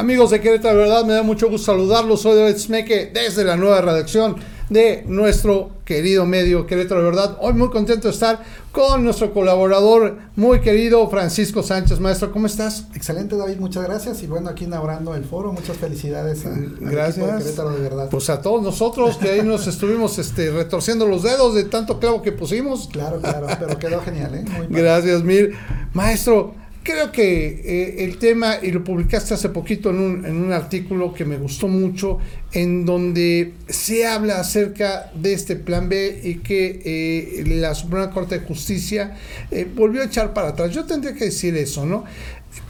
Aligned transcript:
Amigos 0.00 0.30
de 0.30 0.40
Querétaro, 0.40 0.78
de 0.78 0.82
verdad 0.84 1.04
me 1.04 1.12
da 1.12 1.22
mucho 1.22 1.48
gusto 1.50 1.72
saludarlos. 1.72 2.22
Soy 2.22 2.36
David 2.36 2.56
Smeke 2.56 3.10
desde 3.12 3.44
la 3.44 3.56
nueva 3.56 3.80
redacción 3.80 4.36
de 4.70 5.04
nuestro 5.06 5.70
querido 5.84 6.24
medio 6.24 6.66
Querétaro, 6.66 7.02
de 7.02 7.10
verdad. 7.10 7.36
Hoy 7.40 7.52
muy 7.52 7.68
contento 7.70 8.08
de 8.08 8.14
estar 8.14 8.42
con 8.72 9.04
nuestro 9.04 9.34
colaborador 9.34 10.16
muy 10.36 10.60
querido 10.60 11.08
Francisco 11.10 11.62
Sánchez. 11.62 12.00
Maestro, 12.00 12.32
¿cómo 12.32 12.46
estás? 12.46 12.86
Excelente, 12.94 13.36
David, 13.36 13.56
muchas 13.58 13.84
gracias. 13.84 14.22
Y 14.22 14.26
bueno, 14.26 14.48
aquí 14.48 14.64
inaugurando 14.64 15.14
el 15.14 15.24
foro, 15.24 15.52
muchas 15.52 15.76
felicidades. 15.76 16.44
gracias. 16.80 17.42
Querétaro, 17.42 17.70
de 17.70 17.80
verdad. 17.80 18.08
Pues 18.10 18.30
a 18.30 18.40
todos 18.40 18.62
nosotros 18.62 19.16
que 19.16 19.30
ahí 19.30 19.42
nos 19.42 19.66
estuvimos 19.66 20.18
este, 20.18 20.50
retorciendo 20.50 21.06
los 21.06 21.24
dedos 21.24 21.54
de 21.54 21.64
tanto 21.64 21.98
clavo 21.98 22.22
que 22.22 22.32
pusimos. 22.32 22.88
Claro, 22.92 23.20
claro, 23.20 23.48
pero 23.58 23.78
quedó 23.78 24.00
genial, 24.00 24.34
¿eh? 24.34 24.44
gracias, 24.70 25.22
Mir. 25.24 25.54
Maestro, 25.94 26.54
Creo 26.82 27.12
que 27.12 27.60
eh, 27.62 28.04
el 28.04 28.16
tema, 28.16 28.56
y 28.62 28.70
lo 28.70 28.82
publicaste 28.82 29.34
hace 29.34 29.50
poquito 29.50 29.90
en 29.90 29.98
un, 29.98 30.24
en 30.24 30.36
un, 30.36 30.50
artículo 30.50 31.12
que 31.12 31.26
me 31.26 31.36
gustó 31.36 31.68
mucho, 31.68 32.18
en 32.52 32.86
donde 32.86 33.52
se 33.68 34.06
habla 34.06 34.40
acerca 34.40 35.10
de 35.14 35.34
este 35.34 35.56
plan 35.56 35.90
B 35.90 36.22
y 36.24 36.36
que 36.36 36.80
eh, 36.82 37.44
la 37.46 37.74
Suprema 37.74 38.10
Corte 38.10 38.38
de 38.38 38.46
Justicia 38.46 39.14
eh, 39.50 39.70
volvió 39.72 40.00
a 40.00 40.06
echar 40.06 40.32
para 40.32 40.48
atrás. 40.48 40.72
Yo 40.72 40.86
tendría 40.86 41.12
que 41.12 41.26
decir 41.26 41.54
eso, 41.54 41.84
¿no? 41.84 42.04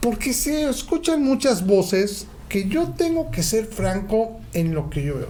Porque 0.00 0.33
se 0.33 0.69
escuchan 0.69 1.23
muchas 1.23 1.64
voces 1.64 2.27
que 2.48 2.69
yo 2.69 2.92
tengo 2.97 3.30
que 3.30 3.45
ser 3.45 3.66
franco 3.66 4.41
en 4.55 4.75
lo 4.75 4.91
que 4.91 5.05
yo 5.05 5.19
veo. 5.19 5.28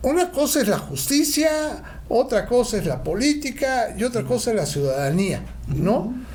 Una 0.00 0.30
cosa 0.30 0.62
es 0.62 0.68
la 0.68 0.78
justicia, 0.78 1.82
otra 2.08 2.46
cosa 2.46 2.78
es 2.78 2.86
la 2.86 3.02
política 3.02 3.94
y 3.98 4.04
otra 4.04 4.22
cosa 4.24 4.52
es 4.52 4.56
la 4.56 4.64
ciudadanía, 4.64 5.42
¿no? 5.76 6.27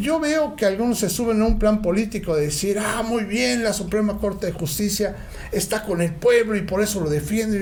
Yo 0.00 0.18
veo 0.20 0.56
que 0.56 0.66
algunos 0.66 0.98
se 0.98 1.08
suben 1.08 1.40
a 1.40 1.46
un 1.46 1.58
plan 1.58 1.82
político 1.82 2.34
de 2.34 2.46
decir, 2.46 2.78
ah, 2.78 3.02
muy 3.02 3.24
bien, 3.24 3.62
la 3.62 3.72
Suprema 3.72 4.18
Corte 4.18 4.46
de 4.46 4.52
Justicia 4.52 5.16
está 5.52 5.84
con 5.84 6.02
el 6.02 6.12
pueblo 6.12 6.56
y 6.56 6.62
por 6.62 6.82
eso 6.82 7.00
lo 7.00 7.08
defiende, 7.08 7.60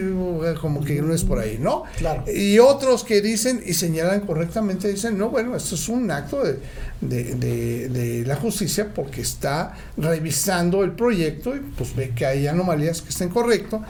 como 0.61 0.83
que 0.83 1.01
no 1.03 1.15
es 1.15 1.25
por 1.25 1.39
ahí, 1.39 1.59
¿no? 1.61 1.85
Claro. 1.99 2.25
Y 2.31 2.59
otros 2.59 3.05
que 3.05 3.21
dicen 3.21 3.63
y 3.65 3.75
señalan 3.75 4.21
correctamente, 4.21 4.89
dicen, 4.89 5.19
no, 5.19 5.31
bueno, 5.31 5.55
esto 5.57 5.75
es 5.75 5.89
un 5.89 6.11
acto 6.11 6.43
de, 6.43 6.59
de, 7.01 8.25
la 8.27 8.37
justicia 8.37 8.93
porque 8.95 9.21
está 9.21 9.77
revisando 9.97 10.83
el 10.83 10.93
proyecto 10.93 11.55
y 11.55 11.61
pues 11.61 11.95
ve 11.95 12.13
que 12.15 12.27
hay 12.27 12.47
anomalías 12.47 13.03
que 13.03 13.11
estén 13.11 13.29
correctos 13.29 13.81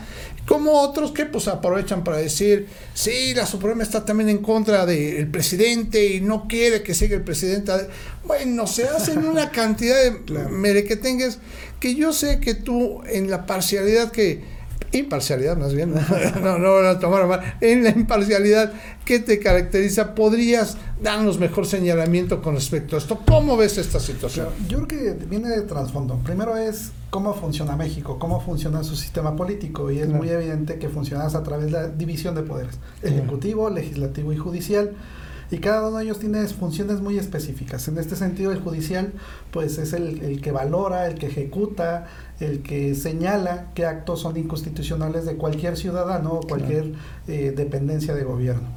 como 0.46 0.80
otros 0.80 1.10
que 1.10 1.27
pues 1.27 1.48
aprovechan 1.48 2.04
para 2.04 2.18
decir, 2.18 2.68
sí, 2.94 3.34
la 3.34 3.46
Suprema 3.46 3.82
está 3.82 4.04
también 4.04 4.30
en 4.30 4.38
contra 4.38 4.86
del 4.86 5.28
presidente 5.28 6.06
y 6.06 6.20
no 6.20 6.46
quiere 6.46 6.82
que 6.84 6.94
siga 6.94 7.16
el 7.16 7.24
presidente. 7.24 7.72
Bueno, 8.24 8.66
se 8.68 8.84
hacen 8.84 9.27
una 9.27 9.50
cantidad 9.52 9.96
de 9.96 10.84
que 10.84 10.96
tengas 10.96 11.40
que 11.80 11.96
yo 11.96 12.12
sé 12.12 12.38
que 12.38 12.54
tú 12.54 13.02
en 13.08 13.28
la 13.28 13.44
parcialidad 13.44 14.12
que 14.12 14.55
imparcialidad 14.92 15.56
más 15.56 15.75
bien, 15.75 15.95
no, 16.42 16.59
no 16.59 16.75
van 16.75 16.87
a 16.87 16.98
tomar 16.98 17.27
mal, 17.27 17.56
en 17.61 17.84
la 17.84 17.91
imparcialidad 17.91 18.73
que 19.05 19.20
te 19.20 19.39
caracteriza, 19.39 20.15
podrías 20.15 20.77
darnos 21.03 21.39
mejor 21.39 21.67
señalamiento 21.67 22.42
con 22.42 22.55
respecto 22.55 22.97
a 22.97 22.98
esto. 22.98 23.20
¿Cómo 23.27 23.57
ves 23.57 23.79
esta 23.79 24.01
situación? 24.01 24.48
Yo 24.69 24.87
creo 24.87 25.17
que 25.17 25.27
viene 25.27 25.48
de 25.48 25.62
trasfondo. 25.62 26.19
Primero 26.25 26.57
es 26.57 26.91
cómo 27.11 27.34
funciona 27.34 27.77
México, 27.77 28.19
cómo 28.19 28.41
funciona 28.41 28.83
su 28.83 28.97
sistema 28.97 29.37
político 29.37 29.91
y 29.91 30.01
es 30.01 30.09
muy 30.09 30.29
evidente 30.29 30.79
que 30.79 30.89
funciona 30.89 31.27
a 31.27 31.42
través 31.42 31.67
de 31.67 31.73
la 31.73 31.89
división 31.89 32.34
de 32.34 32.42
poderes, 32.42 32.79
ejecutivo, 33.03 33.70
legislativo 33.70 34.33
y 34.33 34.37
judicial 34.37 34.92
y 35.50 35.58
cada 35.58 35.89
uno 35.89 35.98
de 35.98 36.05
ellos 36.05 36.19
tiene 36.19 36.44
funciones 36.47 37.00
muy 37.00 37.19
específicas. 37.19 37.86
En 37.89 37.98
este 37.98 38.16
sentido, 38.16 38.52
el 38.52 38.61
judicial 38.61 39.12
pues 39.50 39.78
es 39.78 39.92
el, 39.92 40.22
el, 40.22 40.41
que 40.41 40.50
valora, 40.52 41.06
el 41.06 41.19
que 41.19 41.27
ejecuta, 41.27 42.06
el 42.41 42.62
que 42.62 42.94
señala 42.94 43.70
qué 43.74 43.86
actos 43.86 44.20
son 44.20 44.36
inconstitucionales 44.36 45.24
de 45.24 45.36
cualquier 45.36 45.77
ciudadano 45.77 46.34
o 46.34 46.40
cualquier 46.40 46.92
eh, 47.29 47.52
dependencia 47.57 48.14
de 48.14 48.24
gobierno. 48.24 48.68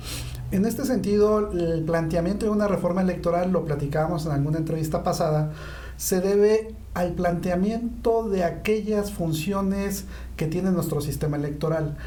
En 0.52 0.66
este 0.66 0.85
sentido, 0.85 1.52
el 1.52 1.84
planteamiento 1.84 2.46
de 2.46 2.52
una 2.52 2.68
reforma 2.68 3.01
electoral, 3.01 3.51
lo 3.51 3.66
platicábamos 3.66 4.25
en 4.25 4.31
alguna 4.31 4.57
entrevista 4.57 5.03
pasada, 5.03 5.51
se 5.97 6.22
debe 6.22 6.74
al 6.96 7.12
planteamiento 7.13 8.28
de 8.30 8.44
aquellas 8.44 9.12
funciones 9.12 10.06
que 10.38 10.47
tiene 10.47 10.72
nuestro 10.72 11.01
sistema 11.01 11.38
electoral. 11.38 11.97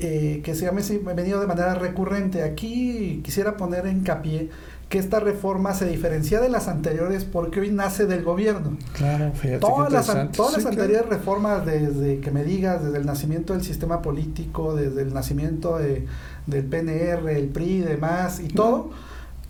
Eh, 0.00 0.40
que 0.44 0.56
se 0.56 0.66
ha 0.66 0.72
venido 0.72 1.40
de 1.40 1.46
manera 1.46 1.74
recurrente. 1.74 2.42
Aquí 2.42 3.20
quisiera 3.22 3.56
poner 3.56 3.86
hincapié 3.86 4.50
que 4.88 4.98
esta 4.98 5.20
reforma 5.20 5.72
se 5.72 5.86
diferencia 5.86 6.40
de 6.40 6.48
las 6.48 6.66
anteriores 6.66 7.24
porque 7.24 7.60
hoy 7.60 7.70
nace 7.70 8.06
del 8.06 8.24
gobierno. 8.24 8.76
Claro, 8.94 9.32
Todas 9.60 9.92
las, 9.92 10.32
todas 10.32 10.54
las 10.56 10.66
anteriores 10.66 11.08
reformas, 11.08 11.64
desde 11.64 12.18
que 12.18 12.30
me 12.32 12.42
digas, 12.42 12.84
desde 12.84 12.98
el 12.98 13.06
nacimiento 13.06 13.52
del 13.52 13.62
sistema 13.62 14.02
político, 14.02 14.74
desde 14.74 15.02
el 15.02 15.14
nacimiento 15.14 15.78
de, 15.78 16.06
del 16.46 16.64
PNR, 16.64 17.30
el 17.30 17.48
PRI 17.48 17.64
y 17.64 17.80
demás, 17.80 18.40
y 18.40 18.48
todo 18.48 18.90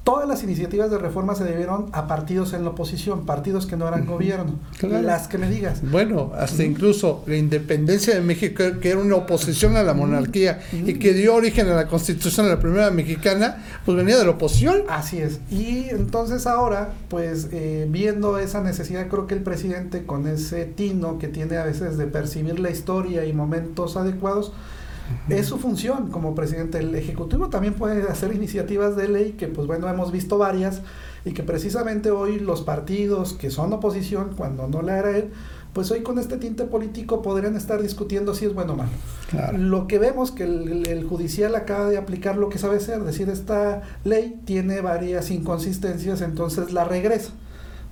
todas 0.04 0.28
las 0.28 0.42
iniciativas 0.42 0.90
de 0.90 0.98
reforma 0.98 1.34
se 1.34 1.44
debieron 1.44 1.86
a 1.92 2.06
partidos 2.06 2.52
en 2.52 2.62
la 2.62 2.70
oposición, 2.70 3.24
partidos 3.24 3.66
que 3.66 3.76
no 3.76 3.88
eran 3.88 4.04
gobierno, 4.04 4.58
las 4.82 5.28
que 5.28 5.38
me 5.38 5.48
digas. 5.48 5.80
Bueno, 5.90 6.32
hasta 6.36 6.62
incluso 6.62 7.24
la 7.26 7.36
independencia 7.36 8.14
de 8.14 8.20
México, 8.20 8.62
que 8.82 8.90
era 8.90 8.98
una 8.98 9.16
oposición 9.16 9.76
a 9.78 9.82
la 9.82 9.94
monarquía 9.94 10.60
y 10.72 10.98
que 10.98 11.14
dio 11.14 11.34
origen 11.34 11.68
a 11.68 11.74
la 11.74 11.86
constitución 11.86 12.46
de 12.46 12.52
la 12.52 12.60
primera 12.60 12.90
mexicana, 12.90 13.64
pues 13.86 13.96
venía 13.96 14.18
de 14.18 14.24
la 14.24 14.32
oposición. 14.32 14.82
Así 14.88 15.18
es. 15.18 15.40
Y 15.50 15.88
entonces 15.88 16.46
ahora, 16.46 16.92
pues 17.08 17.48
eh, 17.52 17.86
viendo 17.88 18.38
esa 18.38 18.60
necesidad, 18.60 19.08
creo 19.08 19.26
que 19.26 19.34
el 19.34 19.42
presidente 19.42 20.04
con 20.04 20.28
ese 20.28 20.66
tino 20.66 21.18
que 21.18 21.28
tiene 21.28 21.56
a 21.56 21.64
veces 21.64 21.96
de 21.96 22.06
percibir 22.06 22.60
la 22.60 22.70
historia 22.70 23.24
y 23.24 23.32
momentos 23.32 23.96
adecuados, 23.96 24.52
es 25.28 25.46
su 25.46 25.58
función 25.58 26.10
como 26.10 26.34
presidente. 26.34 26.78
El 26.78 26.94
Ejecutivo 26.94 27.48
también 27.48 27.74
puede 27.74 28.02
hacer 28.08 28.34
iniciativas 28.34 28.96
de 28.96 29.08
ley 29.08 29.32
que, 29.32 29.48
pues 29.48 29.66
bueno, 29.66 29.88
hemos 29.88 30.12
visto 30.12 30.38
varias 30.38 30.82
y 31.24 31.32
que 31.32 31.42
precisamente 31.42 32.10
hoy 32.10 32.38
los 32.38 32.62
partidos 32.62 33.32
que 33.32 33.50
son 33.50 33.72
oposición, 33.72 34.34
cuando 34.36 34.68
no 34.68 34.82
le 34.82 34.92
hará 34.92 35.16
él, 35.16 35.30
pues 35.72 35.90
hoy 35.90 36.02
con 36.02 36.18
este 36.18 36.36
tinte 36.36 36.64
político 36.64 37.20
podrían 37.20 37.56
estar 37.56 37.82
discutiendo 37.82 38.34
si 38.34 38.44
es 38.44 38.54
bueno 38.54 38.74
o 38.74 38.76
malo. 38.76 38.90
Lo 39.58 39.88
que 39.88 39.98
vemos 39.98 40.30
que 40.30 40.44
el, 40.44 40.86
el, 40.86 41.04
judicial 41.04 41.54
acaba 41.56 41.88
de 41.88 41.96
aplicar 41.96 42.36
lo 42.36 42.48
que 42.48 42.58
sabe 42.58 42.76
hacer, 42.76 43.02
decir, 43.02 43.28
esta 43.28 43.82
ley 44.04 44.40
tiene 44.44 44.80
varias 44.82 45.30
inconsistencias, 45.30 46.20
entonces 46.20 46.72
la 46.72 46.84
regresa 46.84 47.32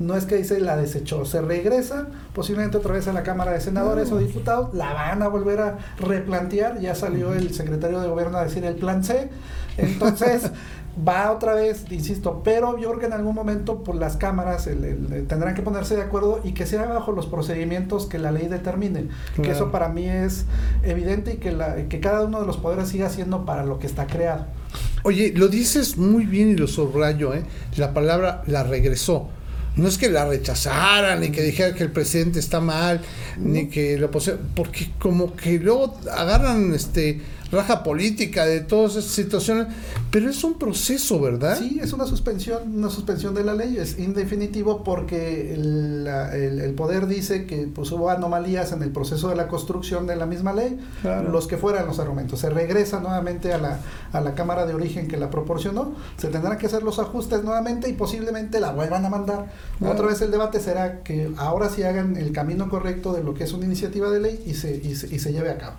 no 0.02 0.16
es 0.16 0.26
que 0.26 0.36
dice 0.36 0.60
la 0.60 0.76
desechó, 0.76 1.24
se 1.24 1.40
regresa 1.40 2.08
posiblemente 2.34 2.76
otra 2.76 2.92
vez 2.92 3.08
a 3.08 3.12
la 3.12 3.22
Cámara 3.22 3.52
de 3.52 3.60
Senadores 3.60 4.10
o 4.12 4.18
Diputados, 4.18 4.74
la 4.74 4.92
van 4.92 5.22
a 5.22 5.28
volver 5.28 5.60
a 5.60 5.78
replantear, 5.98 6.80
ya 6.80 6.94
salió 6.94 7.32
el 7.32 7.54
secretario 7.54 8.00
de 8.00 8.08
Gobierno 8.08 8.38
a 8.38 8.44
decir 8.44 8.64
el 8.64 8.74
plan 8.74 9.04
C, 9.04 9.30
entonces 9.76 10.50
va 11.08 11.32
otra 11.32 11.54
vez, 11.54 11.84
insisto, 11.90 12.42
pero 12.44 12.78
yo 12.78 12.88
creo 12.88 13.00
que 13.00 13.06
en 13.06 13.12
algún 13.14 13.34
momento 13.34 13.82
por 13.82 13.94
las 13.94 14.16
cámaras 14.16 14.64
tendrán 14.64 15.54
que 15.54 15.62
ponerse 15.62 15.96
de 15.96 16.02
acuerdo 16.02 16.40
y 16.44 16.52
que 16.52 16.66
sea 16.66 16.84
bajo 16.86 17.12
los 17.12 17.26
procedimientos 17.26 18.06
que 18.06 18.18
la 18.18 18.30
ley 18.30 18.48
determine, 18.48 19.08
que 19.40 19.50
eso 19.50 19.70
para 19.70 19.88
mí 19.88 20.08
es 20.08 20.44
evidente 20.82 21.34
y 21.34 21.36
que, 21.36 21.52
la, 21.52 21.88
que 21.88 22.00
cada 22.00 22.24
uno 22.24 22.40
de 22.40 22.46
los 22.46 22.58
poderes 22.58 22.88
siga 22.88 23.08
siendo 23.08 23.44
para 23.44 23.64
lo 23.64 23.78
que 23.78 23.86
está 23.86 24.06
creado. 24.06 24.46
Oye, 25.04 25.32
lo 25.34 25.48
dices 25.48 25.96
muy 25.96 26.26
bien 26.26 26.50
y 26.50 26.56
lo 26.56 26.68
subrayo, 26.68 27.34
¿eh? 27.34 27.44
la 27.76 27.92
palabra 27.92 28.42
la 28.46 28.62
regresó 28.62 29.28
no 29.76 29.88
es 29.88 29.98
que 29.98 30.10
la 30.10 30.26
rechazaran, 30.26 31.20
ni 31.20 31.30
que 31.30 31.42
dijeran 31.42 31.74
que 31.74 31.84
el 31.84 31.92
presidente 31.92 32.38
está 32.38 32.60
mal, 32.60 33.00
ni 33.38 33.68
que 33.68 33.96
lo 33.98 34.10
posee, 34.10 34.36
porque 34.54 34.90
como 34.98 35.34
que 35.34 35.58
luego 35.58 35.98
agarran 36.10 36.74
este 36.74 37.20
raja 37.52 37.82
política 37.82 38.46
de 38.46 38.60
todas 38.60 38.96
esas 38.96 39.12
situaciones, 39.12 39.66
pero 40.10 40.30
es 40.30 40.42
un 40.42 40.58
proceso, 40.58 41.20
¿verdad? 41.20 41.58
Sí, 41.58 41.78
es 41.82 41.92
una 41.92 42.06
suspensión, 42.06 42.74
una 42.74 42.88
suspensión 42.88 43.34
de 43.34 43.44
la 43.44 43.54
ley, 43.54 43.76
es 43.76 43.98
indefinitivo 43.98 44.82
porque 44.82 45.54
el, 45.54 46.06
el, 46.06 46.72
poder 46.72 47.06
dice 47.06 47.44
que 47.46 47.68
pues, 47.72 47.92
hubo 47.92 48.08
anomalías 48.08 48.72
en 48.72 48.82
el 48.82 48.90
proceso 48.90 49.28
de 49.28 49.36
la 49.36 49.48
construcción 49.48 50.06
de 50.06 50.16
la 50.16 50.24
misma 50.24 50.54
ley, 50.54 50.78
los 51.30 51.46
que 51.46 51.58
fueran 51.58 51.86
los 51.86 51.98
argumentos. 51.98 52.40
Se 52.40 52.48
regresa 52.48 53.00
nuevamente 53.00 53.52
a 53.52 53.58
la, 53.58 53.80
a 54.12 54.20
la 54.22 54.34
Cámara 54.34 54.64
de 54.64 54.74
Origen 54.74 55.06
que 55.06 55.18
la 55.18 55.28
proporcionó, 55.28 55.94
se 56.16 56.28
tendrán 56.28 56.56
que 56.56 56.66
hacer 56.66 56.82
los 56.82 56.98
ajustes 56.98 57.44
nuevamente 57.44 57.90
y 57.90 57.92
posiblemente 57.92 58.60
la 58.60 58.72
vuelvan 58.72 59.04
a 59.04 59.10
mandar. 59.10 59.52
Otra 59.80 60.06
vez 60.06 60.22
el 60.22 60.30
debate 60.30 60.58
será 60.58 61.02
que 61.02 61.30
ahora 61.36 61.68
sí 61.68 61.82
hagan 61.82 62.16
el 62.16 62.32
camino 62.32 62.70
correcto 62.70 63.12
de 63.12 63.22
lo 63.22 63.34
que 63.34 63.44
es 63.44 63.52
una 63.52 63.66
iniciativa 63.66 64.08
de 64.08 64.20
ley 64.20 64.42
y 64.46 64.54
se, 64.54 64.74
y 64.74 64.94
se, 64.94 65.14
y 65.14 65.18
se 65.18 65.32
lleve 65.32 65.50
a 65.50 65.58
cabo. 65.58 65.76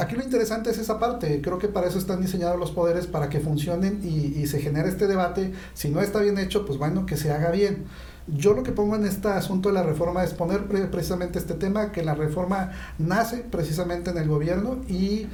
Aquí 0.00 0.16
lo 0.16 0.22
interesante 0.22 0.70
es 0.70 0.78
esa 0.78 0.98
parte. 0.98 1.40
Creo 1.42 1.58
que 1.58 1.68
para 1.68 1.88
eso 1.88 1.98
están 1.98 2.20
diseñados 2.20 2.58
los 2.58 2.70
poderes, 2.70 3.06
para 3.06 3.28
que 3.28 3.40
funcionen 3.40 4.00
y, 4.02 4.46
se 4.46 4.60
genere 4.60 4.88
este 4.88 5.06
debate. 5.06 5.52
Si 5.74 5.88
no 5.88 6.00
está 6.00 6.20
bien 6.20 6.38
hecho, 6.38 6.66
pues 6.66 6.78
bueno, 6.78 7.06
que 7.06 7.16
se 7.16 7.32
haga 7.32 7.50
bien. 7.50 7.84
Yo 8.26 8.54
lo 8.54 8.62
que 8.62 8.72
pongo 8.72 8.96
en 8.96 9.04
este 9.04 9.28
asunto 9.28 9.68
de 9.68 9.74
la 9.74 9.82
reforma 9.82 10.24
es 10.24 10.32
poner 10.32 10.66
precisamente 10.90 11.38
este 11.38 11.54
tema, 11.54 11.92
que 11.92 12.02
la 12.02 12.14
reforma 12.14 12.72
nace 12.98 13.38
precisamente 13.38 14.10
en 14.10 14.18
el 14.18 14.28
gobierno 14.28 14.78
y 14.88 15.26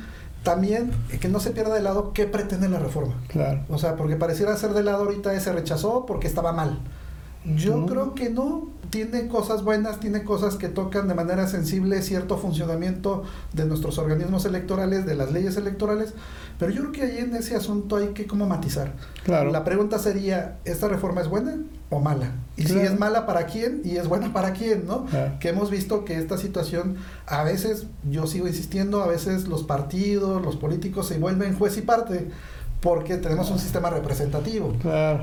también 0.42 0.90
que 1.20 1.28
no 1.28 1.38
se 1.38 1.50
pierda 1.50 1.74
de 1.74 1.82
lado 1.82 2.12
qué 2.12 2.26
pretende 2.26 2.68
la 2.68 2.78
reforma. 2.78 3.14
Claro. 3.28 3.64
O 3.68 3.78
sea, 3.78 3.96
porque 3.96 4.16
pareciera 4.16 4.56
ser 4.56 4.70
de 4.72 4.82
lado 4.82 5.04
ahorita 5.04 5.34
ese 5.34 5.52
rechazó 5.52 6.06
porque 6.06 6.26
estaba 6.26 6.52
mal. 6.52 6.80
Yo 7.44 7.86
creo 7.86 8.14
que 8.14 8.30
no. 8.30 8.68
Tiene 8.90 9.28
cosas 9.28 9.62
buenas, 9.62 10.00
tiene 10.00 10.24
cosas 10.24 10.56
que 10.56 10.68
tocan 10.68 11.06
de 11.06 11.14
manera 11.14 11.46
sensible 11.46 12.02
cierto 12.02 12.38
funcionamiento 12.38 13.22
de 13.52 13.64
nuestros 13.64 13.98
organismos 13.98 14.44
electorales, 14.46 15.06
de 15.06 15.14
las 15.14 15.30
leyes 15.30 15.56
electorales, 15.56 16.12
pero 16.58 16.72
yo 16.72 16.80
creo 16.80 16.92
que 16.92 17.02
ahí 17.02 17.18
en 17.18 17.36
ese 17.36 17.54
asunto 17.54 17.94
hay 17.96 18.08
que 18.08 18.26
como 18.26 18.48
matizar. 18.48 18.94
Claro. 19.22 19.52
La 19.52 19.62
pregunta 19.62 20.00
sería, 20.00 20.58
¿esta 20.64 20.88
reforma 20.88 21.20
es 21.20 21.28
buena 21.28 21.58
o 21.88 22.00
mala? 22.00 22.32
Y 22.56 22.64
si 22.64 22.80
es 22.80 22.98
mala 22.98 23.26
para 23.26 23.46
quién 23.46 23.80
y 23.84 23.96
es 23.96 24.08
buena 24.08 24.32
para 24.32 24.54
quién, 24.54 24.84
¿no? 24.86 25.06
Que 25.38 25.50
hemos 25.50 25.70
visto 25.70 26.04
que 26.04 26.18
esta 26.18 26.36
situación, 26.36 26.96
a 27.26 27.44
veces, 27.44 27.86
yo 28.10 28.26
sigo 28.26 28.48
insistiendo, 28.48 29.04
a 29.04 29.06
veces 29.06 29.46
los 29.46 29.62
partidos, 29.62 30.42
los 30.42 30.56
políticos 30.56 31.06
se 31.06 31.18
vuelven 31.18 31.56
juez 31.56 31.78
y 31.78 31.82
parte 31.82 32.28
porque 32.80 33.16
tenemos 33.18 33.50
un 33.50 33.58
sistema 33.58 33.90
representativo. 33.90 34.74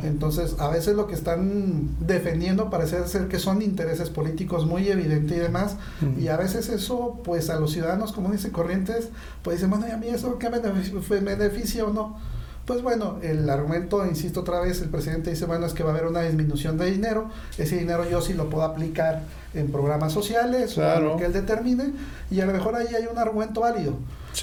Entonces, 0.04 0.56
a 0.60 0.70
veces 0.70 0.96
lo 0.96 1.08
que 1.08 1.16
están 1.16 1.90
defendiendo 2.00 2.70
parece 2.70 3.08
ser 3.08 3.28
que 3.28 3.40
son 3.40 3.62
intereses 3.62 4.10
políticos 4.10 4.66
muy 4.66 4.88
evidentes 4.88 5.38
y 5.38 5.40
demás, 5.40 5.78
y 6.20 6.28
a 6.28 6.38
veces 6.38 6.70
eso, 6.70 7.20
pues 7.24 7.50
a 7.50 7.60
los 7.60 7.72
ciudadanos 7.72 8.12
comunes 8.12 8.46
y 8.46 8.52
corrientes, 8.52 9.10
pues 9.42 9.58
dicen, 9.58 9.70
bueno, 9.70 9.88
¿y 9.88 9.92
a 9.92 9.98
mí 9.98 10.08
eso 10.08 10.38
qué 10.38 10.50
me 10.50 10.60
beneficia 10.60 11.86
o 11.86 11.92
no? 11.92 12.18
Pues 12.68 12.82
bueno, 12.82 13.18
el 13.22 13.50
argumento, 13.50 14.06
insisto 14.06 14.42
otra 14.42 14.60
vez, 14.60 14.82
el 14.82 14.90
presidente 14.90 15.30
dice, 15.30 15.46
bueno, 15.46 15.66
es 15.66 15.72
que 15.74 15.84
va 15.84 15.92
a 15.92 15.94
haber 15.94 16.06
una 16.06 16.24
disminución 16.24 16.78
de 16.78 16.92
dinero, 16.92 17.30
ese 17.58 17.78
dinero 17.78 18.08
yo 18.10 18.22
sí 18.22 18.34
lo 18.34 18.50
puedo 18.50 18.66
aplicar 18.66 19.22
en 19.54 19.72
programas 19.72 20.12
sociales 20.12 20.78
o 20.78 21.00
lo 21.00 21.16
que 21.16 21.24
él 21.24 21.32
determine, 21.32 21.94
y 22.30 22.42
a 22.42 22.46
lo 22.46 22.52
mejor 22.52 22.76
ahí 22.76 22.94
hay 22.94 23.08
un 23.10 23.18
argumento 23.18 23.62
válido. 23.62 23.94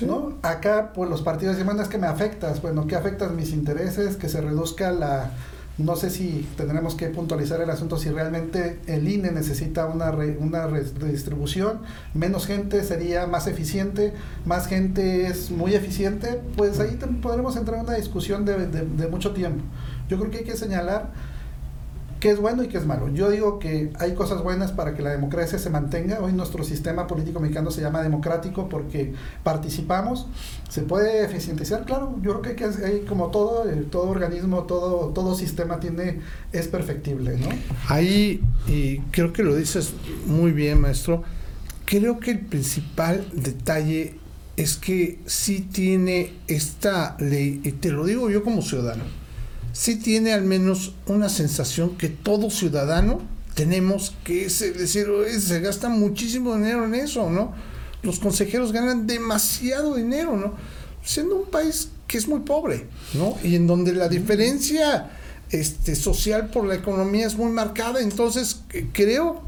¿no? 0.07 0.33
Acá, 0.41 0.93
pues 0.95 1.11
los 1.11 1.21
partidos 1.21 1.57
dicen, 1.57 1.67
bueno, 1.67 1.83
es 1.83 1.89
que 1.89 1.99
me 1.99 2.07
afectas, 2.07 2.63
bueno, 2.63 2.87
¿qué 2.87 2.97
afectan 2.97 3.37
mis 3.37 3.53
intereses? 3.53 4.17
Que 4.17 4.31
se 4.31 4.41
reduzca 4.41 4.91
la... 4.91 5.31
No 5.77 5.97
sé 5.97 6.09
si 6.11 6.47
tendremos 6.57 6.95
que 6.95 7.09
puntualizar 7.09 7.61
el 7.61 7.69
asunto 7.69 7.97
si 7.97 8.09
realmente 8.09 8.79
el 8.87 9.09
INE 9.09 9.33
necesita 9.33 9.87
una, 9.87 10.11
una 10.11 10.69
redistribución, 10.69 11.81
menos 12.15 12.47
gente 12.47 12.85
sería 12.85 13.27
más 13.27 13.49
eficiente, 13.49 14.13
más 14.47 14.69
gente 14.69 15.27
es 15.27 15.51
muy 15.51 15.75
eficiente, 15.75 16.41
pues 16.57 16.79
ahí 16.79 16.97
podremos 17.21 17.57
entrar 17.57 17.81
en 17.81 17.87
una 17.87 17.97
discusión 17.97 18.45
de, 18.45 18.67
de 18.67 19.09
mucho 19.09 19.33
tiempo. 19.33 19.65
Yo 20.09 20.19
creo 20.19 20.31
que 20.31 20.39
hay 20.39 20.45
que 20.45 20.57
señalar 20.57 21.11
qué 22.25 22.31
es 22.31 22.41
bueno 22.41 22.65
y 22.65 22.69
qué 22.69 22.79
es 22.79 22.87
malo. 22.87 23.09
Yo 23.09 23.29
digo 23.29 23.59
que 23.59 23.93
hay 23.99 24.15
cosas 24.15 24.43
buenas 24.43 24.73
para 24.73 24.95
que 24.95 25.03
la 25.03 25.11
democracia 25.11 25.59
se 25.59 25.69
mantenga. 25.69 26.21
Hoy 26.21 26.33
nuestro 26.33 26.65
sistema 26.65 27.07
político 27.07 27.39
mexicano 27.39 27.71
se 27.71 27.83
llama 27.83 28.01
democrático 28.01 28.67
porque 28.71 29.13
participamos. 29.43 30.27
¿Se 30.71 30.81
puede 30.81 31.23
eficientizar? 31.23 31.85
Claro, 31.85 32.17
yo 32.23 32.41
creo 32.41 32.57
que 32.57 32.65
hay, 32.83 33.01
como 33.07 33.27
todo, 33.27 33.69
eh, 33.69 33.85
todo 33.91 34.09
organismo, 34.09 34.63
todo, 34.63 35.09
todo 35.09 35.35
sistema 35.35 35.81
tiene, 35.81 36.21
es 36.51 36.67
perfectible, 36.67 37.37
¿no? 37.37 37.51
Ahí, 37.91 38.41
y 38.69 39.01
creo 39.11 39.35
que 39.35 39.43
lo 39.43 39.55
dices 39.55 39.93
muy 40.25 40.53
bien, 40.53 40.81
maestro, 40.81 41.25
creo 41.85 42.21
que 42.21 42.31
el 42.31 42.41
principal 42.41 43.29
detalle 43.35 44.15
es 44.57 44.77
que 44.79 45.19
sí 45.27 45.61
tiene 45.61 46.33
esta 46.47 47.19
ley, 47.19 47.61
y 47.65 47.73
te 47.73 47.91
lo 47.91 48.07
digo 48.07 48.31
yo 48.31 48.43
como 48.43 48.63
ciudadano, 48.63 49.05
sí 49.75 49.97
tiene 49.97 50.33
al 50.33 50.45
menos 50.45 50.95
una 51.07 51.29
sensación 51.29 51.99
que 51.99 52.09
todo 52.09 52.49
ciudadano 52.49 53.21
tenemos 53.55 54.15
que 54.25 54.45
decir, 54.45 55.07
se 55.39 55.61
gasta 55.61 55.89
muchísimo 55.89 56.57
dinero 56.57 56.87
en 56.87 56.95
eso, 56.95 57.29
¿no? 57.29 57.53
Los 58.03 58.21
consejeros 58.21 58.73
ganan 58.73 59.07
demasiado 59.07 59.97
dinero, 59.97 60.37
¿no? 60.37 60.55
Siendo 61.05 61.37
un 61.37 61.51
país 61.51 61.91
que 62.07 62.19
es 62.19 62.29
muy 62.29 62.41
pobre, 62.41 62.87
¿no? 63.15 63.37
Y 63.43 63.57
en 63.57 63.67
donde 63.67 63.93
la 63.93 64.09
diferencia 64.09 65.11
este, 65.51 65.97
social 65.97 66.51
por 66.51 66.67
la 66.67 66.77
economía 66.77 67.27
es 67.27 67.37
muy 67.37 67.51
marcada, 67.51 68.01
entonces 68.01 68.61
creo, 68.93 69.43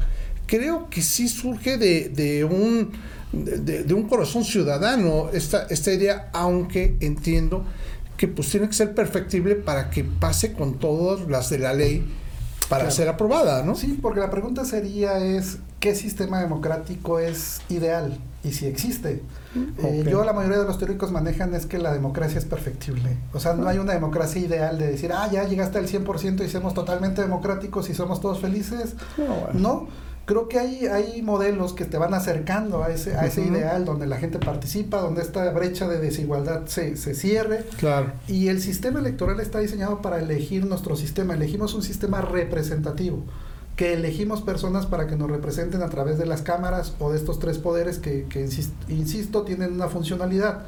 creo 0.45 0.89
que 0.89 1.01
sí 1.01 1.29
surge 1.29 1.77
de, 1.77 2.09
de 2.09 2.43
un 2.43 2.91
de, 3.31 3.93
un 3.93 4.03
corazón 4.03 4.45
ciudadano 4.45 5.29
esta, 5.33 5.67
esta 5.69 5.91
idea, 5.91 6.29
aunque 6.33 6.95
entiendo 7.01 7.65
que 8.17 8.27
pues 8.27 8.49
tiene 8.49 8.67
que 8.67 8.73
ser 8.73 8.93
perfectible 8.93 9.55
para 9.55 9.89
que 9.89 10.03
pase 10.03 10.53
con 10.53 10.79
todas 10.79 11.27
las 11.29 11.49
de 11.49 11.59
la 11.59 11.73
ley 11.73 12.05
para 12.69 12.91
ser 12.91 13.07
aprobada, 13.07 13.63
¿no? 13.63 13.75
Sí, 13.75 13.97
porque 14.01 14.19
la 14.19 14.29
pregunta 14.29 14.65
sería 14.65 15.19
es 15.19 15.59
qué 15.79 15.95
sistema 15.95 16.41
democrático 16.41 17.19
es 17.19 17.61
ideal 17.69 18.19
y 18.43 18.51
si 18.51 18.65
existe. 18.65 19.23
Eh, 19.77 20.05
yo 20.09 20.23
la 20.23 20.33
mayoría 20.33 20.59
de 20.59 20.65
los 20.65 20.77
teóricos 20.77 21.11
manejan 21.11 21.53
es 21.55 21.65
que 21.65 21.77
la 21.77 21.93
democracia 21.93 22.37
es 22.37 22.45
perfectible. 22.45 23.17
O 23.33 23.39
sea, 23.39 23.53
no 23.53 23.67
hay 23.67 23.77
una 23.77 23.93
democracia 23.93 24.41
ideal 24.41 24.77
de 24.77 24.87
decir, 24.87 25.11
ah, 25.13 25.29
ya 25.31 25.45
llegaste 25.45 25.77
al 25.77 25.87
100% 25.87 26.43
y 26.43 26.49
somos 26.49 26.73
totalmente 26.73 27.21
democráticos 27.21 27.89
y 27.89 27.93
somos 27.93 28.21
todos 28.21 28.39
felices. 28.39 28.95
No, 29.53 29.87
creo 30.27 30.49
que 30.49 30.59
hay, 30.59 30.87
hay 30.87 31.21
modelos 31.21 31.71
que 31.71 31.85
te 31.85 31.97
van 31.97 32.13
acercando 32.13 32.83
a 32.83 32.89
ese, 32.89 33.15
a 33.15 33.25
ese 33.25 33.41
ideal 33.41 33.85
donde 33.85 34.05
la 34.07 34.17
gente 34.17 34.39
participa, 34.39 34.99
donde 34.99 35.21
esta 35.21 35.49
brecha 35.51 35.87
de 35.87 35.99
desigualdad 35.99 36.65
se, 36.65 36.97
se 36.97 37.15
cierre. 37.15 37.63
Claro. 37.77 38.11
Y 38.27 38.49
el 38.49 38.61
sistema 38.61 38.99
electoral 38.99 39.39
está 39.39 39.59
diseñado 39.59 40.01
para 40.01 40.19
elegir 40.19 40.65
nuestro 40.65 40.97
sistema. 40.97 41.33
Elegimos 41.33 41.73
un 41.73 41.81
sistema 41.81 42.21
representativo 42.21 43.23
que 43.77 43.93
elegimos 43.93 44.41
personas 44.41 44.85
para 44.85 45.07
que 45.07 45.15
nos 45.15 45.31
representen 45.31 45.81
a 45.81 45.89
través 45.89 46.17
de 46.17 46.25
las 46.25 46.41
cámaras 46.41 46.93
o 46.99 47.11
de 47.11 47.17
estos 47.17 47.39
tres 47.39 47.57
poderes 47.57 47.99
que, 47.99 48.25
que 48.27 48.49
insisto, 48.89 49.43
tienen 49.43 49.73
una 49.73 49.87
funcionalidad. 49.87 50.65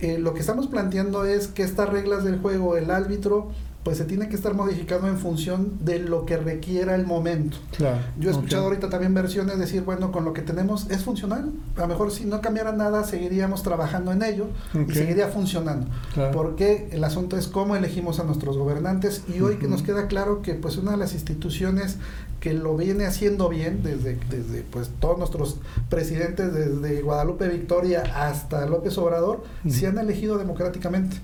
Eh, 0.00 0.18
lo 0.18 0.34
que 0.34 0.40
estamos 0.40 0.66
planteando 0.66 1.24
es 1.24 1.46
que 1.46 1.62
estas 1.62 1.88
reglas 1.88 2.22
del 2.22 2.38
juego, 2.38 2.76
el 2.76 2.90
árbitro, 2.90 3.48
pues 3.84 3.98
se 3.98 4.04
tiene 4.04 4.28
que 4.28 4.34
estar 4.34 4.54
modificando 4.54 5.06
en 5.08 5.18
función 5.18 5.78
de 5.80 5.98
lo 5.98 6.24
que 6.24 6.38
requiera 6.38 6.94
el 6.94 7.06
momento. 7.06 7.58
Claro, 7.76 8.00
Yo 8.18 8.30
he 8.30 8.32
escuchado 8.32 8.64
ahorita 8.64 8.88
también 8.88 9.12
versiones 9.12 9.58
decir, 9.58 9.82
bueno, 9.82 10.10
con 10.10 10.24
lo 10.24 10.32
que 10.32 10.40
tenemos 10.40 10.90
es 10.90 11.04
funcional. 11.04 11.52
A 11.76 11.80
lo 11.80 11.88
mejor 11.88 12.10
si 12.10 12.24
no 12.24 12.40
cambiara 12.40 12.72
nada, 12.72 13.04
seguiríamos 13.04 13.62
trabajando 13.62 14.10
en 14.12 14.22
ello 14.22 14.46
y 14.74 14.90
seguiría 14.92 15.28
funcionando. 15.28 15.86
Porque 16.32 16.88
el 16.92 17.04
asunto 17.04 17.36
es 17.36 17.46
cómo 17.46 17.76
elegimos 17.76 18.20
a 18.20 18.24
nuestros 18.24 18.56
gobernantes 18.56 19.22
y 19.28 19.40
hoy 19.40 19.56
que 19.56 19.68
nos 19.68 19.82
queda 19.82 20.06
claro 20.06 20.40
que 20.40 20.54
pues 20.54 20.78
una 20.78 20.92
de 20.92 20.96
las 20.96 21.12
instituciones 21.12 21.98
que 22.44 22.52
lo 22.52 22.76
viene 22.76 23.06
haciendo 23.06 23.48
bien 23.48 23.82
desde, 23.82 24.18
desde 24.28 24.62
pues 24.70 24.90
todos 25.00 25.16
nuestros 25.16 25.56
presidentes, 25.88 26.52
desde 26.52 27.00
Guadalupe 27.00 27.48
Victoria 27.48 28.02
hasta 28.14 28.66
López 28.66 28.98
Obrador, 28.98 29.44
se 29.66 29.86
han 29.86 29.96
elegido 29.96 30.36
democráticamente. 30.36 31.16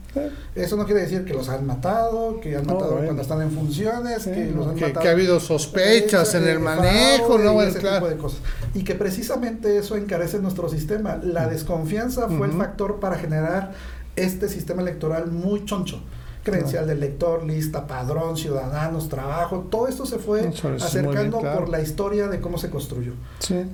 Eso 0.54 0.76
no 0.76 0.86
quiere 0.86 1.02
decir 1.02 1.26
que 1.26 1.34
los 1.34 1.50
han 1.50 1.66
matado, 1.66 2.40
que 2.40 2.49
han 2.54 2.66
matado 2.66 2.96
cuando 2.96 3.22
están 3.22 3.42
en 3.42 3.50
funciones, 3.50 4.24
que 4.24 4.52
los 4.54 4.68
han 4.68 4.76
que, 4.76 5.08
ha 5.08 5.10
habido 5.10 5.40
sospechas 5.40 6.34
en 6.34 6.46
el 6.46 6.60
manejo, 6.60 7.38
no, 7.38 7.60
ese 7.62 7.80
tipo 7.80 8.08
de 8.08 8.16
cosas. 8.16 8.40
Y 8.74 8.84
que 8.84 8.94
precisamente 8.94 9.78
eso 9.78 9.96
encarece 9.96 10.38
nuestro 10.38 10.68
sistema. 10.68 11.18
La 11.22 11.48
desconfianza 11.48 12.28
fue 12.28 12.46
el 12.46 12.52
factor 12.52 13.00
para 13.00 13.16
generar 13.16 13.72
este 14.16 14.48
sistema 14.48 14.82
electoral 14.82 15.30
muy 15.30 15.64
choncho. 15.64 16.02
Credencial 16.42 16.86
del 16.86 17.00
lector, 17.00 17.44
lista, 17.44 17.86
padrón, 17.86 18.34
ciudadanos, 18.38 19.10
trabajo, 19.10 19.66
todo 19.70 19.88
esto 19.88 20.06
se 20.06 20.18
fue 20.18 20.50
acercando 20.80 21.38
por 21.38 21.68
la 21.68 21.82
historia 21.82 22.28
de 22.28 22.40
cómo 22.40 22.56
se 22.56 22.70
construyó. 22.70 23.12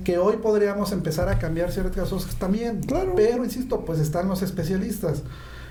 Que 0.03 0.17
hoy 0.17 0.35
podríamos 0.37 0.91
empezar 0.91 1.29
a 1.29 1.39
cambiar 1.39 1.71
ciertas 1.71 2.09
cosas 2.09 2.35
también, 2.35 2.81
pero 3.15 3.45
insisto, 3.45 3.85
pues 3.85 3.99
están 3.99 4.27
los 4.27 4.41
especialistas. 4.41 5.23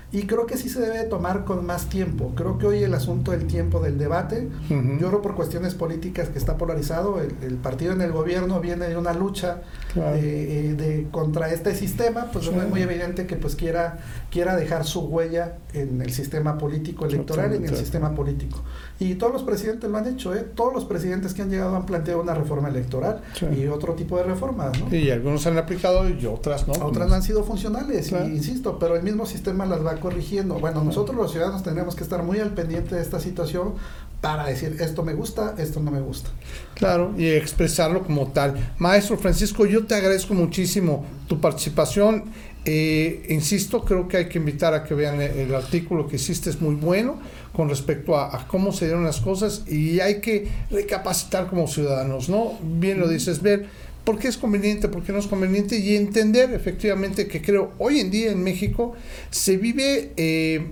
Y 0.09 0.23
creo 0.23 0.45
que 0.45 0.55
sí 0.55 0.69
se 0.69 0.79
debe 0.79 1.03
tomar 1.03 1.43
con 1.43 1.65
más 1.65 1.89
tiempo. 1.89 2.31
Creo 2.33 2.57
que 2.57 2.65
hoy 2.65 2.81
el 2.81 2.93
asunto 2.93 3.31
del 3.31 3.45
tiempo 3.45 3.81
del 3.81 3.97
debate, 3.97 4.47
yo 4.69 5.07
creo 5.09 5.21
por 5.21 5.35
cuestiones 5.35 5.75
políticas 5.75 6.29
que 6.29 6.37
está 6.37 6.57
polarizado, 6.57 7.19
el, 7.19 7.55
partido 7.55 7.91
en 7.91 7.99
el 7.99 8.13
gobierno 8.13 8.61
viene 8.61 8.87
de 8.87 8.95
una 8.95 9.11
lucha 9.11 9.63
eh, 9.95 10.75
de, 10.77 11.07
contra 11.11 11.51
este 11.51 11.75
sistema, 11.75 12.27
pues 12.31 12.47
es 12.47 12.69
muy 12.69 12.81
evidente 12.81 13.27
que 13.27 13.35
pues 13.35 13.55
quiera, 13.55 13.99
quiera 14.31 14.55
dejar 14.55 14.85
su 14.85 15.01
huella 15.01 15.57
en 15.73 16.01
el 16.01 16.13
sistema 16.13 16.57
político 16.57 17.05
electoral, 17.05 17.53
y 17.53 17.57
en 17.57 17.65
el 17.65 17.75
sistema 17.75 18.15
político. 18.15 18.63
Y 18.99 19.15
todos 19.15 19.33
los 19.33 19.43
presidentes 19.43 19.89
lo 19.89 19.97
han 19.97 20.07
hecho, 20.07 20.33
¿eh? 20.33 20.45
todos 20.55 20.73
los 20.73 20.85
presidentes 20.85 21.33
que 21.33 21.41
han 21.41 21.49
llegado 21.49 21.75
han 21.75 21.85
planteado 21.85 22.21
una 22.21 22.33
reforma 22.33 22.69
electoral 22.69 23.21
y 23.55 23.67
otro 23.67 23.93
tipo 23.93 24.17
de 24.17 24.23
reformas. 24.23 24.79
¿no? 24.79 24.95
Y 24.95 25.11
algunos 25.11 25.45
han 25.47 25.57
aplicado 25.57 26.07
y 26.09 26.25
otras 26.25 26.65
no. 26.65 26.73
Otras 26.85 27.09
no 27.09 27.15
han 27.15 27.23
sido 27.23 27.43
funcionales, 27.43 28.11
insisto, 28.11 28.79
pero 28.79 28.95
el 28.95 29.03
mismo 29.03 29.25
sistema 29.25 29.65
las 29.65 29.85
va 29.85 29.96
corrigiendo. 29.99 30.55
Bueno, 30.55 30.83
nosotros 30.83 31.15
los 31.15 31.31
ciudadanos 31.31 31.63
tenemos 31.63 31.95
que 31.95 32.03
estar 32.03 32.23
muy 32.23 32.39
al 32.39 32.53
pendiente 32.53 32.95
de 32.95 33.01
esta 33.01 33.19
situación 33.19 33.73
para 34.21 34.47
decir 34.47 34.77
esto 34.79 35.03
me 35.03 35.13
gusta, 35.13 35.55
esto 35.57 35.79
no 35.79 35.91
me 35.91 36.01
gusta. 36.01 36.29
Claro, 36.73 37.13
y 37.17 37.27
expresarlo 37.27 38.03
como 38.03 38.27
tal. 38.27 38.73
Maestro 38.79 39.17
Francisco, 39.17 39.65
yo 39.65 39.85
te 39.85 39.95
agradezco 39.95 40.33
muchísimo 40.33 41.05
tu 41.27 41.39
participación. 41.39 42.25
Eh, 42.65 43.25
insisto, 43.29 43.85
creo 43.85 44.07
que 44.07 44.17
hay 44.17 44.27
que 44.27 44.39
invitar 44.39 44.73
a 44.73 44.83
que 44.83 44.93
vean 44.93 45.21
el, 45.21 45.55
artículo 45.55 46.07
que 46.07 46.17
hiciste, 46.17 46.49
es 46.49 46.59
muy 46.59 46.75
bueno 46.75 47.17
con 47.53 47.69
respecto 47.69 48.17
a, 48.17 48.45
cómo 48.47 48.73
se 48.73 48.85
dieron 48.85 49.05
las 49.05 49.21
cosas 49.21 49.63
y 49.67 50.01
hay 50.01 50.19
que 50.19 50.49
recapacitar 50.69 51.47
como 51.47 51.67
ciudadanos, 51.67 52.27
¿no? 52.27 52.57
Bien 52.61 52.99
lo 52.99 53.07
dices, 53.07 53.41
ver 53.41 53.67
por 54.07 54.19
qué 54.19 54.29
es 54.29 54.37
conveniente, 54.37 54.87
por 54.87 55.03
qué 55.03 55.11
no 55.11 55.19
es 55.19 55.27
conveniente 55.27 55.77
y 55.77 55.97
entender 55.97 56.53
efectivamente 56.53 57.27
que 57.27 57.41
creo 57.41 57.73
hoy 57.77 57.99
en 57.99 58.09
día 58.09 58.31
en 58.31 58.41
México 58.41 58.95
se 59.31 59.57
vive 59.57 60.13
eh, 60.15 60.65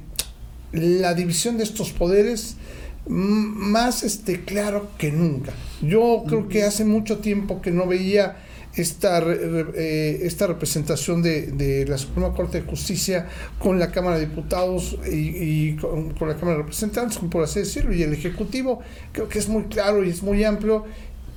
la 0.72 1.14
división 1.14 1.58
de 1.58 1.66
estos 1.66 1.92
poderes 1.92 2.56
más 3.10 4.04
este, 4.04 4.46
claro 4.46 4.88
que 4.98 5.12
nunca. 5.12 5.52
Yo 5.82 6.24
creo 6.26 6.48
que 6.48 6.64
hace 6.64 6.86
mucho 6.86 7.18
tiempo 7.18 7.62
que 7.62 7.72
no 7.72 7.86
veía 7.88 8.38
esta, 8.74 9.22
eh, 9.28 10.20
esta 10.22 10.48
representación 10.48 11.22
de, 11.22 11.48
de, 11.48 11.86
la 11.86 11.98
Suprema 11.98 12.34
Corte 12.34 12.62
de 12.62 12.66
Justicia 12.66 13.28
con 13.60 13.80
la 13.80 13.92
Cámara 13.92 14.18
de 14.18 14.28
Diputados 14.28 14.98
y, 15.12 15.76
con, 15.76 16.12
con, 16.12 16.30
la 16.30 16.36
Cámara 16.36 16.56
de 16.56 16.64
Representantes, 16.64 17.18
por 17.18 17.44
así 17.44 17.60
decirlo, 17.60 17.94
y 17.94 18.02
el 18.02 18.14
Ejecutivo, 18.14 18.80
creo 19.12 19.28
que 19.28 19.40
es 19.40 19.50
muy 19.50 19.64
claro 19.64 20.06
y 20.06 20.10
es 20.10 20.24
muy 20.24 20.46
amplio, 20.46 20.86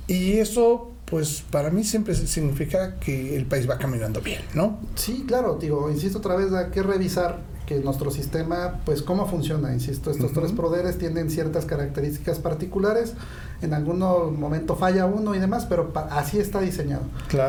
y 0.07 0.37
eso 0.37 0.93
pues 1.09 1.43
para 1.49 1.69
mí 1.71 1.83
siempre 1.83 2.13
significa 2.15 2.95
que 2.99 3.35
el 3.35 3.45
país 3.45 3.69
va 3.69 3.77
caminando 3.77 4.21
bien, 4.21 4.41
¿no? 4.53 4.79
Sí, 4.95 5.25
claro, 5.27 5.57
digo, 5.59 5.89
insisto 5.89 6.19
otra 6.19 6.35
vez, 6.35 6.51
hay 6.53 6.69
que 6.71 6.83
revisar 6.83 7.41
que 7.65 7.79
nuestro 7.79 8.09
sistema, 8.11 8.79
pues 8.85 9.01
cómo 9.01 9.27
funciona, 9.27 9.71
insisto, 9.73 10.11
estos 10.11 10.33
tres 10.33 10.51
poderes 10.51 10.97
tienen 10.97 11.29
ciertas 11.29 11.65
características 11.65 12.39
particulares, 12.39 13.13
en 13.61 13.73
algún 13.73 13.99
momento 14.39 14.75
falla 14.75 15.05
uno 15.05 15.35
y 15.35 15.39
demás, 15.39 15.65
pero 15.67 15.91
así 16.11 16.39
está 16.39 16.61
diseñado. 16.61 17.03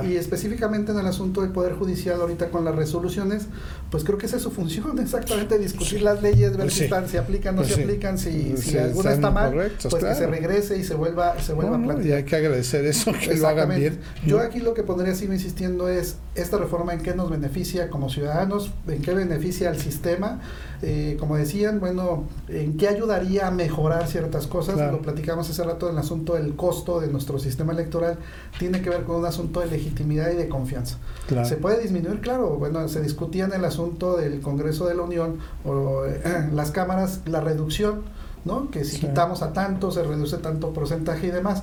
Y 0.04 0.16
específicamente 0.16 0.92
en 0.92 0.98
el 0.98 1.06
asunto 1.06 1.42
del 1.42 1.50
Poder 1.50 1.74
Judicial, 1.74 2.20
ahorita 2.20 2.50
con 2.50 2.64
las 2.64 2.74
resoluciones, 2.74 3.46
pues 3.90 4.04
creo 4.04 4.18
que 4.18 4.26
esa 4.26 4.36
es 4.36 4.42
su 4.42 4.50
función, 4.50 4.98
exactamente 5.02 5.58
discutir 5.58 6.02
las 6.02 6.22
leyes, 6.22 6.50
ver 6.50 6.62
pues 6.62 6.74
si, 6.74 6.84
están, 6.84 7.08
si 7.08 7.16
aplican, 7.16 7.54
no 7.54 7.62
pues 7.62 7.74
se 7.74 7.82
aplican, 7.82 8.18
si, 8.18 8.56
si 8.56 8.76
alguna 8.76 9.12
está 9.12 9.30
mal, 9.30 9.72
pues 9.80 9.94
que 10.04 10.14
se 10.14 10.26
regrese 10.26 10.78
y 10.78 10.84
se 10.84 10.94
vuelva, 10.94 11.38
se 11.40 11.52
vuelva 11.52 11.76
a 11.76 11.82
plantear. 11.82 12.06
y 12.06 12.12
hay 12.12 12.24
que 12.24 12.36
agradecer 12.36 12.84
eso, 12.84 13.12
que 13.12 13.36
lo 13.36 13.48
hagan 13.48 13.74
bien. 13.76 14.00
Yo 14.26 14.40
aquí 14.40 14.60
lo 14.60 14.74
que 14.74 14.82
podría 14.82 15.14
seguir 15.14 15.34
insistiendo 15.34 15.88
es, 15.88 16.16
esta 16.34 16.58
reforma 16.58 16.92
en 16.92 17.00
qué 17.00 17.14
nos 17.14 17.30
beneficia 17.30 17.88
como 17.88 18.08
ciudadanos, 18.08 18.72
en 18.88 19.02
qué 19.02 19.14
beneficia 19.14 19.70
al 19.70 19.78
sistema, 19.78 20.40
eh, 20.82 21.16
como 21.18 21.36
decían, 21.36 21.80
bueno, 21.80 22.24
en 22.48 22.76
qué 22.76 22.88
ayudaría 22.88 23.46
a 23.46 23.50
mejorar 23.50 24.06
ciertas 24.06 24.46
cosas, 24.46 24.76
lo 24.90 25.02
platicamos 25.02 25.48
hace 25.50 25.62
rato 25.62 25.88
en 25.88 25.94
el 25.94 25.98
asunto 25.98 26.34
del 26.34 26.56
costo 26.56 27.00
de 27.00 27.08
nuestro 27.08 27.38
sistema 27.38 27.72
electoral, 27.72 28.18
tiene 28.58 28.82
que 28.82 28.90
ver 28.90 29.04
con 29.04 29.16
un 29.16 29.26
asunto 29.26 29.60
de 29.60 29.66
legitimidad 29.66 30.30
y 30.30 30.36
de 30.36 30.48
confianza. 30.48 30.98
¿Se 31.44 31.56
puede 31.56 31.80
disminuir? 31.80 32.20
Claro, 32.20 32.56
bueno, 32.56 32.86
se 32.88 33.00
discutía 33.00 33.44
en 33.44 33.52
el 33.52 33.64
asunto 33.64 34.16
del 34.16 34.40
Congreso 34.40 34.86
de 34.86 34.94
la 34.94 35.02
Unión 35.02 35.38
o 35.64 36.04
eh, 36.04 36.48
las 36.52 36.70
cámaras, 36.70 37.20
la 37.26 37.40
reducción 37.40 38.02
¿no? 38.44 38.70
Que 38.70 38.84
si 38.84 38.98
quitamos 38.98 39.42
a 39.42 39.52
tanto, 39.52 39.90
se 39.90 40.02
reduce 40.02 40.38
tanto 40.38 40.72
porcentaje 40.72 41.26
y 41.26 41.30
demás. 41.30 41.62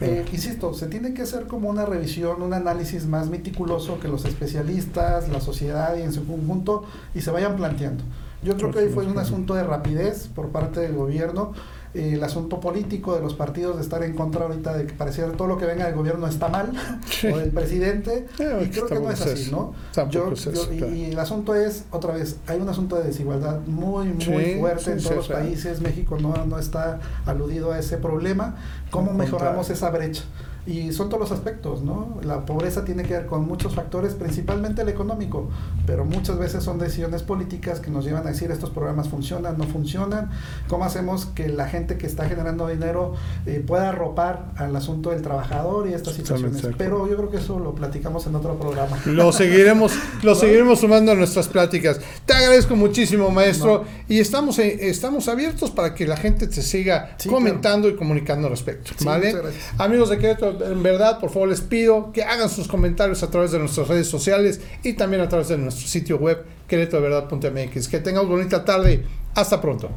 Eh, 0.00 0.24
insisto, 0.32 0.74
se 0.74 0.86
tiene 0.86 1.14
que 1.14 1.22
hacer 1.22 1.46
como 1.46 1.68
una 1.68 1.84
revisión, 1.84 2.42
un 2.42 2.52
análisis 2.52 3.06
más 3.06 3.28
meticuloso 3.28 3.98
que 3.98 4.08
los 4.08 4.24
especialistas, 4.24 5.28
la 5.28 5.40
sociedad 5.40 5.96
y 5.96 6.02
en 6.02 6.12
su 6.12 6.26
conjunto 6.26 6.84
y 7.14 7.20
se 7.20 7.30
vayan 7.30 7.56
planteando. 7.56 8.04
Yo 8.44 8.56
creo 8.56 8.70
que 8.70 8.78
hoy 8.80 8.88
fue 8.90 9.06
un 9.06 9.18
asunto 9.18 9.54
de 9.54 9.64
rapidez 9.64 10.28
por 10.28 10.50
parte 10.50 10.80
del 10.80 10.94
gobierno. 10.94 11.52
Eh, 11.94 12.14
el 12.14 12.24
asunto 12.24 12.58
político 12.58 13.14
de 13.14 13.20
los 13.20 13.34
partidos 13.34 13.76
de 13.76 13.82
estar 13.82 14.02
en 14.02 14.14
contra 14.14 14.46
ahorita 14.46 14.76
de 14.76 14.86
que 14.86 14.94
pareciera 14.94 15.30
todo 15.30 15.46
lo 15.46 15.56
que 15.56 15.64
venga 15.64 15.86
del 15.86 15.94
gobierno 15.94 16.26
está 16.26 16.48
mal 16.48 16.72
o 17.32 17.38
del 17.38 17.50
presidente 17.50 18.26
y 18.36 18.66
creo 18.68 18.86
que 18.86 18.98
no 18.98 19.12
es 19.12 19.20
así, 19.20 19.50
¿no? 19.52 19.74
Yo, 20.10 20.32
y, 20.72 21.04
el 21.04 21.18
asunto 21.20 21.54
es 21.54 21.84
otra 21.92 22.14
vez 22.14 22.38
hay 22.48 22.60
un 22.60 22.68
asunto 22.68 22.96
de 22.96 23.04
desigualdad 23.04 23.60
muy 23.66 24.08
muy 24.08 24.56
fuerte 24.58 24.90
en 24.90 24.98
todos 24.98 25.16
los 25.16 25.28
países. 25.28 25.80
México 25.80 26.18
no 26.20 26.34
no 26.46 26.58
está 26.58 26.98
aludido 27.26 27.70
a 27.70 27.78
ese 27.78 27.96
problema. 27.96 28.56
¿Cómo 28.90 29.12
mejoramos 29.12 29.70
esa 29.70 29.90
brecha? 29.90 30.24
Y 30.66 30.92
son 30.92 31.10
todos 31.10 31.20
los 31.20 31.32
aspectos, 31.32 31.82
¿no? 31.82 32.18
La 32.22 32.46
pobreza 32.46 32.84
tiene 32.84 33.02
que 33.02 33.12
ver 33.12 33.26
con 33.26 33.46
muchos 33.46 33.74
factores, 33.74 34.14
principalmente 34.14 34.80
el 34.80 34.88
económico, 34.88 35.50
pero 35.86 36.06
muchas 36.06 36.38
veces 36.38 36.64
son 36.64 36.78
decisiones 36.78 37.22
políticas 37.22 37.80
que 37.80 37.90
nos 37.90 38.04
llevan 38.04 38.26
a 38.26 38.30
decir 38.30 38.50
estos 38.50 38.70
programas 38.70 39.08
funcionan, 39.08 39.58
no 39.58 39.64
funcionan, 39.64 40.30
cómo 40.68 40.84
hacemos 40.84 41.26
que 41.26 41.48
la 41.48 41.68
gente 41.68 41.98
que 41.98 42.06
está 42.06 42.26
generando 42.26 42.66
dinero 42.68 43.14
eh, 43.44 43.62
pueda 43.66 43.90
arropar 43.90 44.52
al 44.56 44.74
asunto 44.74 45.10
del 45.10 45.20
trabajador 45.20 45.88
y 45.88 45.92
estas 45.92 46.14
situaciones. 46.14 46.62
Pero 46.78 47.08
yo 47.08 47.16
creo 47.16 47.30
que 47.30 47.36
eso 47.36 47.58
lo 47.58 47.74
platicamos 47.74 48.26
en 48.26 48.34
otro 48.34 48.58
programa. 48.58 48.98
Lo 49.04 49.32
seguiremos, 49.32 49.92
lo 50.22 50.34
seguiremos 50.34 50.80
sumando 50.80 51.12
a 51.12 51.14
nuestras 51.14 51.48
pláticas. 51.48 52.00
Te 52.24 52.32
agradezco 52.32 52.74
muchísimo, 52.74 53.30
maestro, 53.30 53.84
y 54.08 54.18
estamos, 54.18 54.58
eh, 54.58 54.88
estamos 54.88 55.28
abiertos 55.28 55.70
para 55.70 55.94
que 55.94 56.06
la 56.06 56.16
gente 56.16 56.46
te 56.46 56.62
siga 56.62 57.16
comentando 57.28 57.88
y 57.88 57.96
comunicando 57.96 58.46
al 58.46 58.52
respecto. 58.52 58.92
¿vale? 59.04 59.34
Amigos 59.78 60.10
de 60.10 60.18
Querétaro, 60.18 60.53
en 60.60 60.82
verdad, 60.82 61.20
por 61.20 61.30
favor 61.30 61.48
les 61.48 61.60
pido 61.60 62.12
que 62.12 62.22
hagan 62.22 62.48
sus 62.48 62.68
comentarios 62.68 63.22
a 63.22 63.30
través 63.30 63.52
de 63.52 63.58
nuestras 63.58 63.88
redes 63.88 64.08
sociales 64.08 64.60
y 64.82 64.94
también 64.94 65.22
a 65.22 65.28
través 65.28 65.48
de 65.48 65.58
nuestro 65.58 65.86
sitio 65.86 66.18
web 66.18 66.44
queretodeverdad.mx. 66.68 67.88
Que 67.88 68.00
tengan 68.00 68.28
bonita 68.28 68.64
tarde. 68.64 69.04
Hasta 69.34 69.60
pronto. 69.60 69.90